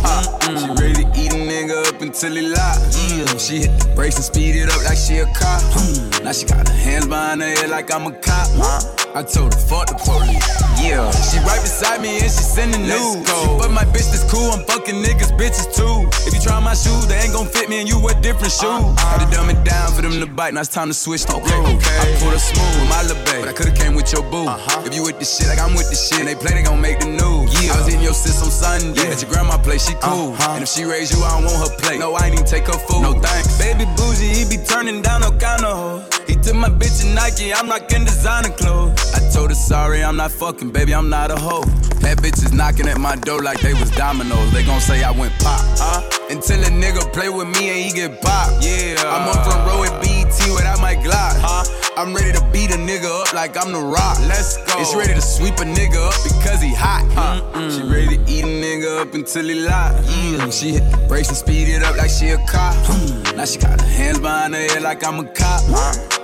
[0.44, 2.78] She ready to eat a nigga up until he lock.
[2.80, 3.26] Yeah.
[3.26, 5.62] Mm, she hit the brakes and speed it up like she a cop.
[5.76, 6.24] Mm.
[6.24, 9.01] Now she got her hands behind her head like I'm a cop.
[9.14, 10.40] I told her fuck the police.
[10.80, 11.12] Yeah.
[11.12, 13.20] She right beside me and she sending news.
[13.28, 14.52] She but my bitch this cool.
[14.52, 16.08] I'm fucking niggas bitches too.
[16.26, 18.72] If you try my shoes, they ain't gon' fit me and you wear different shoes.
[18.72, 18.96] Uh-huh.
[18.96, 20.54] Had to dumb it down for them to bite.
[20.54, 21.98] Now it's time to switch the okay, okay.
[22.00, 24.48] I pulled her smooth with my little babe, but I could've came with your boo.
[24.48, 24.88] Uh-huh.
[24.88, 26.80] If you with the shit like I'm with the shit, and they play, they gon'
[26.80, 27.52] make the news.
[27.60, 27.76] Yeah.
[27.76, 29.12] I was in your sis on Sunday.
[29.12, 30.34] At your grandma place, she cool.
[30.34, 30.56] Uh-huh.
[30.56, 32.00] And if she raise you, I don't want her plate.
[32.00, 33.04] No, I ain't even take her food.
[33.04, 33.60] No thanks.
[33.60, 36.22] Baby bougie, he be turning down no kind of hoes.
[36.32, 39.01] He took my bitch in Nike, I'm rockin' designer clothes.
[39.14, 41.64] I told her sorry, I'm not fucking, baby, I'm not a hoe.
[42.02, 44.52] That bitch is knocking at my door like they was dominoes.
[44.52, 46.02] They gon' say I went pop, huh?
[46.30, 48.50] Until a nigga play with me and he get pop.
[48.62, 48.96] Yeah.
[49.06, 51.64] I'm on front row at BET without my Glock, huh?
[51.98, 54.18] I'm ready to beat a nigga up like I'm the rock.
[54.22, 54.78] Let's go.
[54.78, 57.70] And she ready to sweep a nigga up because he hot, huh?
[57.70, 59.94] She ready to eat a nigga up until he lock.
[60.08, 60.50] Yeah.
[60.50, 62.76] She hit the brakes and speed it up like she a cop.
[62.86, 63.36] Mm.
[63.36, 65.62] Now she got her hands behind her head like I'm a cop.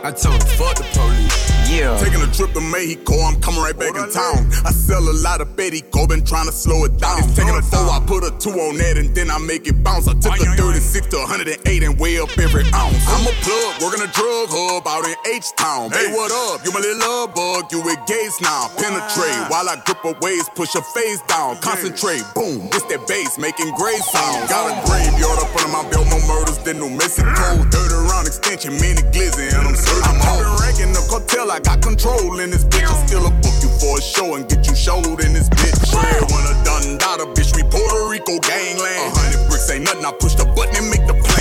[0.03, 1.57] I told her fuck the police.
[1.67, 1.99] Yeah.
[1.99, 4.47] Taking a trip to Mexico, I'm coming right back in town.
[4.63, 7.19] I sell a lot of Betty Go, been trying to slow it down.
[7.19, 9.83] It's taking a four, I put a two on that, and then I make it
[9.83, 10.07] bounce.
[10.07, 13.03] I took a 36 to 108 and weigh up every ounce.
[13.11, 15.89] I'm a plug, working a drug hub out in H Town.
[15.89, 16.59] Hey, what up?
[16.65, 18.69] You my little love bug, you with gaze now.
[18.77, 21.57] Penetrate while I grip her waist, push her face down.
[21.63, 24.49] Concentrate, boom, it's that bass making great sound.
[24.49, 27.31] Got a graveyard up under my belt, more murders than New Mexico.
[27.31, 27.71] Mm.
[27.71, 30.03] 30 round extension, mini glizzy, and I'm certain.
[30.03, 32.85] I'm been ranking the cartel, I got control in this bitch.
[32.85, 35.79] I still a book you for a show and get you showed in this bitch.
[35.85, 38.99] Shred when a done data, bitch, we Puerto Rico gangland.
[38.99, 41.36] A hundred bricks ain't nothing, I push the button and make the plane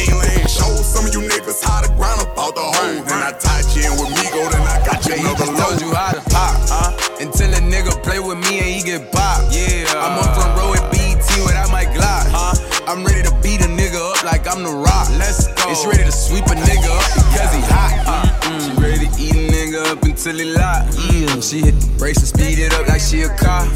[0.57, 3.05] Show some of you niggas how to grind up about the hoe.
[3.05, 5.69] Then I tied you in with Migo, then I got you another low.
[5.69, 7.21] told you how to pop, huh?
[7.21, 9.53] Until a nigga play with me and he get popped.
[9.53, 12.57] Yeah, I'm on front row at BET without my Glock, huh?
[12.89, 15.13] I'm ready to beat a nigga up like I'm the rock.
[15.21, 15.69] Let's go.
[15.69, 17.93] It's ready to sweep a nigga up because he hot.
[18.09, 18.57] Uh.
[18.57, 20.89] She ready to eat a nigga up until he lock.
[21.13, 21.37] Yeah.
[21.37, 21.45] Mm.
[21.45, 23.69] She hit the brakes and speed it up like she a car.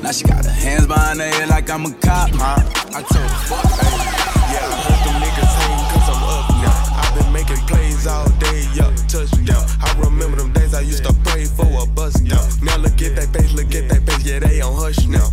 [0.00, 2.30] Now she got her hands behind her head like I'm a cop.
[2.32, 2.64] Huh?
[2.96, 4.00] I told her, fuck, baby.
[4.56, 5.01] Yeah
[5.92, 7.00] cause I'm up now.
[7.00, 9.64] I've been making plays all day, yeah, touchdown.
[9.80, 12.44] I remember them days I used to pray for a bus down.
[12.62, 15.31] Now look at that face, look at that face, yeah, they on hush now.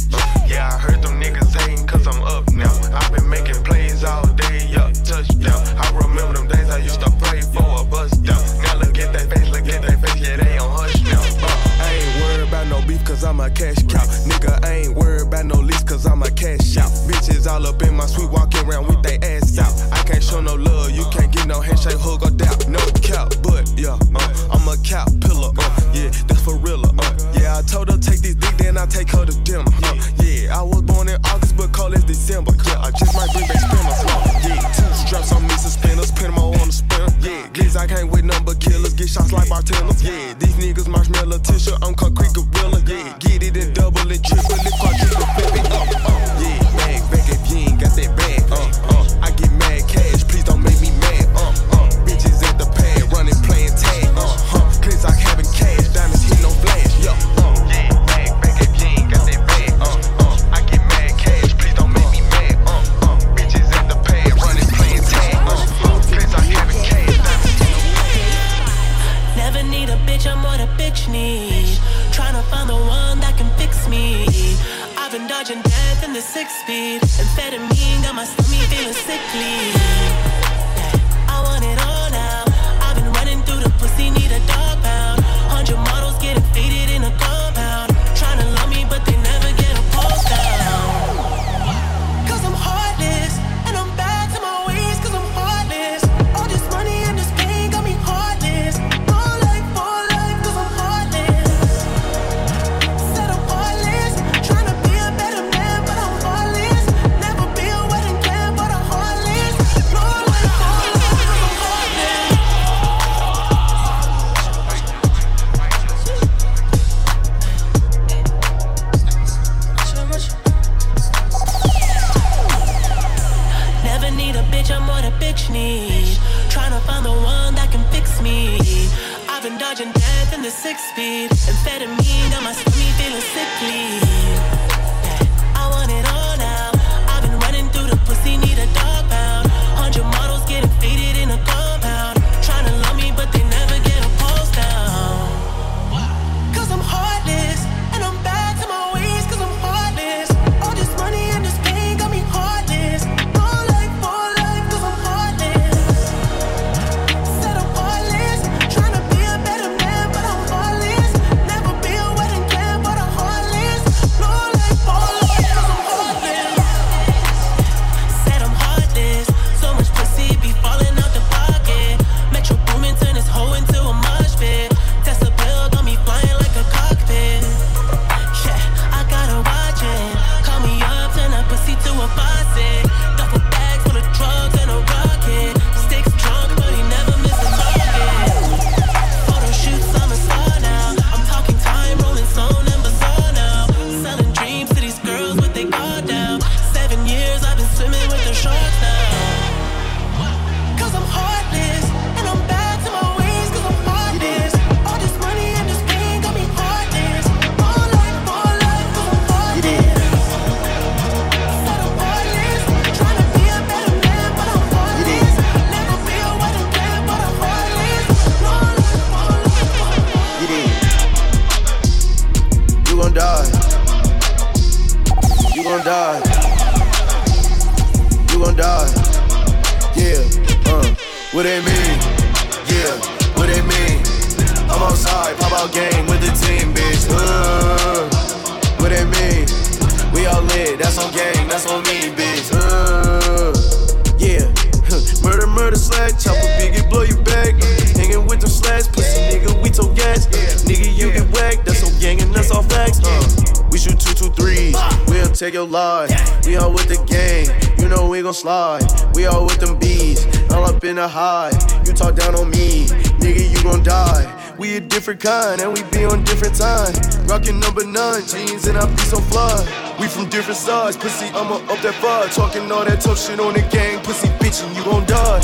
[255.60, 256.46] your life.
[256.46, 257.48] We all with the game,
[257.80, 258.84] you know we gon' slide.
[259.14, 261.52] We all with them bees, all up in the high.
[261.86, 262.86] You talk down on me,
[263.20, 264.24] nigga, you gon' die.
[264.58, 266.94] We a different kind, and we be on different time.
[267.28, 269.56] Rockin' number nine, jeans, and I be so fly.
[270.00, 272.30] We from different sides, pussy, I'ma up that fire.
[272.30, 275.42] Talking all that tough shit on the gang, pussy bitch, and you gon' die.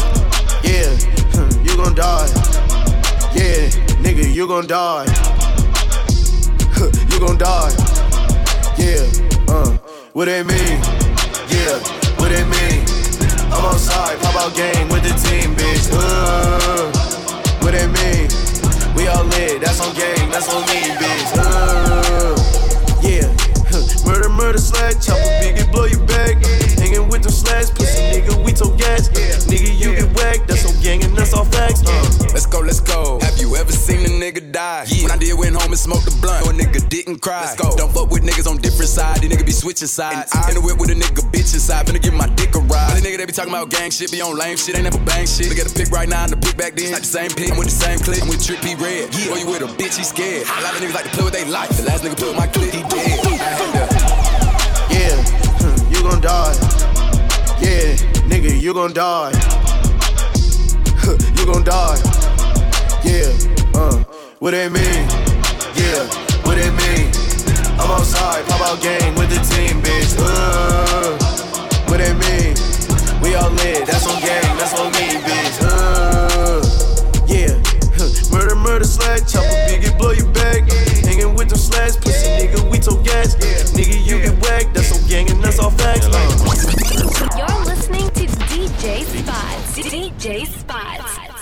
[0.63, 0.95] Yeah,
[1.68, 2.30] you gon' die.
[3.36, 3.68] Yeah,
[3.99, 5.07] nigga, you gon' die.
[7.11, 7.95] you gon' die.
[8.78, 9.07] Yeah,
[9.47, 9.84] uh
[10.16, 10.80] what that mean?
[11.51, 11.76] Yeah,
[12.16, 12.88] what that mean?
[13.51, 15.91] I'm outside, pop out game with the team, bitch.
[15.91, 16.88] Uh,
[17.59, 18.32] what that mean?
[18.95, 21.36] We all lit, that's on game, that's on me, bitch.
[21.36, 22.32] Uh,
[23.03, 23.28] yeah,
[24.07, 26.39] murder, murder, slash, chopper, biggie, blow your back.
[26.80, 29.11] Hanging with them slash, pussy nigga, we told gas.
[29.51, 31.84] Nigga, you get whacked, that's on gang and that's all facts.
[31.84, 32.16] Uh.
[32.32, 33.20] Let's go, let's go.
[33.20, 34.86] Have you ever seen a nigga die?
[34.88, 35.03] Yeah.
[35.03, 37.41] When I did went home and smoked the blunt, no a nigga didn't cry.
[37.41, 37.76] Let's go.
[37.76, 38.24] Don't fuck with on
[38.86, 39.21] different sides.
[39.21, 40.31] These niggas be switching sides.
[40.33, 42.93] I in the whip with a nigga bitch inside, finna give my dick a ride.
[42.93, 45.01] All the nigga they be talking about gang shit, be on lame shit, ain't never
[45.05, 45.49] bang shit.
[45.49, 46.93] Look at the pick right now and the pick back then.
[46.93, 47.51] It's not the same pick.
[47.51, 48.21] I'm with the same clip.
[48.21, 49.09] I'm with Trip P Red.
[49.13, 49.33] Yeah.
[49.33, 50.45] Boy, you with a bitch, he scared.
[50.45, 51.69] A lot of niggas like to play with they life.
[51.73, 53.17] The last nigga put my clip, he dead.
[53.41, 53.89] I had to.
[54.93, 55.17] Yeah,
[55.89, 56.53] you gon' die.
[57.57, 57.97] Yeah,
[58.29, 59.33] nigga, you gon' die.
[61.38, 61.97] you gon' die.
[63.01, 63.33] Yeah,
[63.73, 63.97] uh,
[64.39, 65.05] what that mean?
[65.73, 66.05] Yeah,
[66.45, 67.24] what that mean?
[67.86, 70.17] I'm outside, pop out gang with the team, bitch.
[70.17, 71.13] Uh,
[71.86, 72.57] what that mean?
[73.21, 75.57] We all lit, that's on gang, that's on me, bitch.
[75.61, 76.65] Uh,
[77.29, 77.53] yeah,
[78.33, 80.65] murder, murder, slash, chopper, biggie, blow you back.
[81.05, 83.36] Hanging with them slash, pussy nigga, we gas.
[83.77, 86.07] Nigga, you get whacked, that's on gang and that's all facts.
[86.09, 87.38] Uh.
[87.38, 89.91] You're listening to DJ Spottz.
[89.91, 91.34] DJ Spottz.